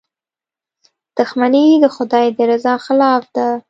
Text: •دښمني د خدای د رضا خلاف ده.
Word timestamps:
•دښمني 1.17 1.65
د 1.83 1.85
خدای 1.95 2.25
د 2.37 2.37
رضا 2.51 2.73
خلاف 2.85 3.23
ده. 3.35 3.47